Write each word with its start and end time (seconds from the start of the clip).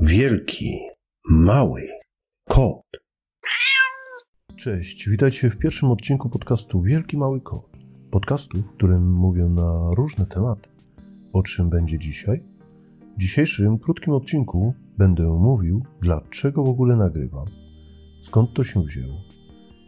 wielki, 0.00 0.78
mały 1.28 1.88
kot. 2.48 2.82
Cześć, 4.56 5.08
witajcie 5.08 5.50
w 5.50 5.58
pierwszym 5.58 5.90
odcinku 5.90 6.28
podcastu 6.28 6.82
Wielki 6.82 7.16
Mały 7.16 7.40
Kot. 7.40 7.70
Podcastu, 8.10 8.62
w 8.62 8.76
którym 8.76 9.12
mówię 9.12 9.44
na 9.44 9.94
różne 9.96 10.26
tematy. 10.26 10.68
O 11.32 11.42
czym 11.42 11.70
będzie 11.70 11.98
dzisiaj? 11.98 12.40
W 13.16 13.20
dzisiejszym 13.20 13.78
krótkim 13.78 14.12
odcinku 14.12 14.74
będę 14.98 15.38
mówił, 15.38 15.82
dlaczego 16.00 16.64
w 16.64 16.68
ogóle 16.68 16.96
nagrywam, 16.96 17.46
skąd 18.22 18.54
to 18.54 18.64
się 18.64 18.82
wzięło. 18.82 19.20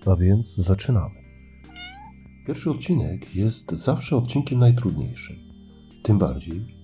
A 0.07 0.17
więc 0.17 0.57
zaczynamy. 0.57 1.23
Pierwszy 2.47 2.71
odcinek 2.71 3.37
jest 3.37 3.71
zawsze 3.71 4.17
odcinkiem 4.17 4.59
najtrudniejszym. 4.59 5.37
Tym 6.03 6.19
bardziej, 6.19 6.82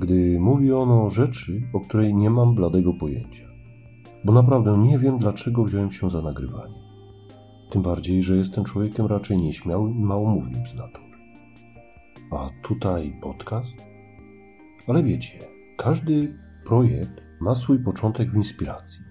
gdy 0.00 0.40
mówi 0.40 0.72
on 0.72 0.90
o 0.90 1.10
rzeczy, 1.10 1.62
o 1.72 1.80
której 1.80 2.14
nie 2.14 2.30
mam 2.30 2.54
bladego 2.54 2.94
pojęcia. 2.94 3.44
Bo 4.24 4.32
naprawdę 4.32 4.78
nie 4.78 4.98
wiem, 4.98 5.18
dlaczego 5.18 5.64
wziąłem 5.64 5.90
się 5.90 6.10
za 6.10 6.22
nagrywanie. 6.22 6.80
Tym 7.70 7.82
bardziej, 7.82 8.22
że 8.22 8.36
jestem 8.36 8.64
człowiekiem 8.64 9.06
raczej 9.06 9.38
nieśmiałym 9.38 9.98
i 9.98 10.04
małomównym 10.04 10.66
z 10.66 10.74
natury. 10.74 11.10
A 12.32 12.48
tutaj 12.62 13.18
podcast? 13.22 13.76
Ale 14.88 15.02
wiecie, 15.02 15.38
każdy 15.76 16.38
projekt 16.64 17.26
ma 17.40 17.54
swój 17.54 17.84
początek 17.84 18.30
w 18.30 18.36
inspiracji. 18.36 19.04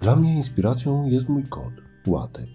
Dla 0.00 0.16
mnie 0.16 0.36
inspiracją 0.36 1.06
jest 1.06 1.28
mój 1.28 1.44
kot, 1.44 1.72
Łatek. 2.06 2.46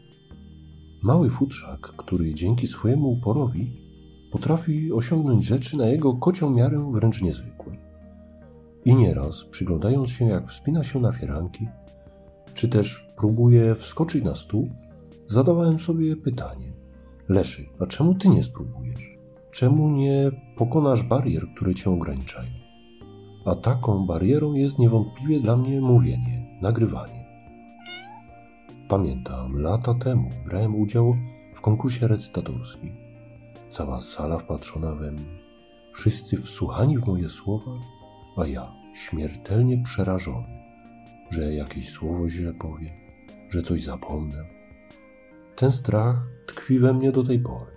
Mały 1.03 1.29
futrzak, 1.29 1.81
który 1.81 2.33
dzięki 2.33 2.67
swojemu 2.67 3.11
uporowi 3.11 3.90
potrafi 4.31 4.93
osiągnąć 4.93 5.45
rzeczy 5.45 5.77
na 5.77 5.87
jego 5.87 6.13
kocią 6.13 6.49
miarę 6.49 6.91
wręcz 6.91 7.21
niezwykłe. 7.21 7.73
I 8.85 8.95
nieraz, 8.95 9.45
przyglądając 9.45 10.09
się 10.09 10.25
jak 10.25 10.49
wspina 10.49 10.83
się 10.83 10.99
na 10.99 11.11
fieranki, 11.11 11.67
czy 12.53 12.69
też 12.69 13.13
próbuje 13.17 13.75
wskoczyć 13.75 14.23
na 14.23 14.35
stół, 14.35 14.69
zadawałem 15.27 15.79
sobie 15.79 16.15
pytanie: 16.15 16.73
Leszy, 17.29 17.65
a 17.79 17.85
czemu 17.85 18.15
ty 18.15 18.29
nie 18.29 18.43
spróbujesz? 18.43 19.09
Czemu 19.51 19.89
nie 19.89 20.31
pokonasz 20.55 21.03
barier, 21.03 21.43
które 21.55 21.75
cię 21.75 21.89
ograniczają? 21.89 22.51
A 23.45 23.55
taką 23.55 24.05
barierą 24.05 24.53
jest 24.53 24.79
niewątpliwie 24.79 25.39
dla 25.39 25.57
mnie 25.57 25.81
mówienie, 25.81 26.59
nagrywanie. 26.61 27.25
Pamiętam, 28.89 29.61
lata 29.61 29.93
temu 29.93 30.29
brałem 30.45 30.75
udział 30.75 31.15
w 31.55 31.61
konkursie 31.61 32.07
recytatorskim. 32.07 33.10
Cała 33.71 33.99
sala 33.99 34.39
wpatrzona 34.39 34.95
we 34.95 35.11
mnie, 35.11 35.39
wszyscy 35.93 36.37
wsłuchani 36.37 36.97
w 36.97 37.07
moje 37.07 37.29
słowa, 37.29 37.71
a 38.37 38.47
ja 38.47 38.73
śmiertelnie 38.93 39.81
przerażony, 39.83 40.63
że 41.29 41.53
jakieś 41.53 41.89
słowo 41.89 42.29
źle 42.29 42.53
powiem, 42.53 42.93
że 43.49 43.61
coś 43.61 43.83
zapomnę. 43.83 44.45
Ten 45.55 45.71
strach 45.71 46.27
tkwi 46.45 46.79
we 46.79 46.93
mnie 46.93 47.11
do 47.11 47.23
tej 47.23 47.39
pory, 47.39 47.71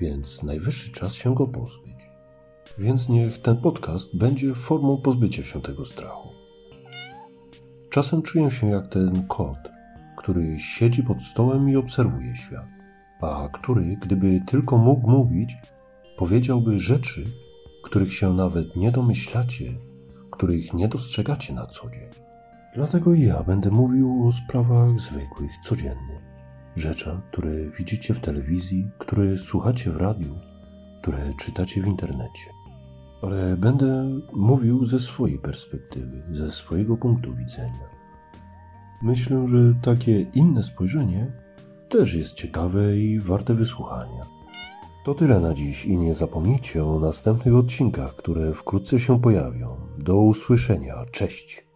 więc 0.00 0.42
najwyższy 0.42 0.92
czas 0.92 1.14
się 1.14 1.34
go 1.34 1.48
pozbyć. 1.48 1.96
Więc 2.78 3.08
niech 3.08 3.38
ten 3.38 3.56
podcast 3.56 4.16
będzie 4.16 4.54
formą 4.54 5.02
pozbycia 5.02 5.42
się 5.42 5.62
tego 5.62 5.84
strachu. 5.84 6.28
Czasem 7.90 8.22
czuję 8.22 8.50
się 8.50 8.68
jak 8.68 8.88
ten 8.88 9.26
kot, 9.26 9.58
który 10.16 10.58
siedzi 10.58 11.02
pod 11.02 11.22
stołem 11.22 11.68
i 11.68 11.76
obserwuje 11.76 12.36
świat, 12.36 12.77
a 13.20 13.48
który, 13.52 13.96
gdyby 13.96 14.40
tylko 14.46 14.78
mógł 14.78 15.10
mówić, 15.10 15.56
powiedziałby 16.16 16.80
rzeczy, 16.80 17.24
których 17.82 18.12
się 18.14 18.32
nawet 18.34 18.76
nie 18.76 18.92
domyślacie, 18.92 19.74
których 20.30 20.74
nie 20.74 20.88
dostrzegacie 20.88 21.54
na 21.54 21.66
co 21.66 21.90
dzień. 21.90 22.10
Dlatego 22.74 23.14
ja 23.14 23.42
będę 23.42 23.70
mówił 23.70 24.26
o 24.26 24.32
sprawach 24.32 24.98
zwykłych, 24.98 25.58
codziennych. 25.58 26.22
Rzeczach, 26.76 27.30
które 27.30 27.70
widzicie 27.78 28.14
w 28.14 28.20
telewizji, 28.20 28.90
które 28.98 29.36
słuchacie 29.36 29.90
w 29.90 29.96
radiu, 29.96 30.38
które 31.00 31.18
czytacie 31.38 31.82
w 31.82 31.86
internecie. 31.86 32.50
Ale 33.22 33.56
będę 33.56 34.20
mówił 34.32 34.84
ze 34.84 35.00
swojej 35.00 35.38
perspektywy, 35.38 36.22
ze 36.30 36.50
swojego 36.50 36.96
punktu 36.96 37.34
widzenia. 37.34 37.88
Myślę, 39.02 39.48
że 39.48 39.74
takie 39.82 40.20
inne 40.20 40.62
spojrzenie 40.62 41.32
też 41.88 42.14
jest 42.14 42.34
ciekawe 42.34 42.96
i 42.96 43.20
warte 43.20 43.54
wysłuchania. 43.54 44.26
To 45.04 45.14
tyle 45.14 45.40
na 45.40 45.54
dziś 45.54 45.84
i 45.84 45.96
nie 45.96 46.14
zapomnijcie 46.14 46.84
o 46.84 47.00
następnych 47.00 47.54
odcinkach, 47.54 48.14
które 48.14 48.54
wkrótce 48.54 49.00
się 49.00 49.20
pojawią. 49.20 49.76
Do 49.98 50.16
usłyszenia. 50.16 51.04
Cześć. 51.12 51.66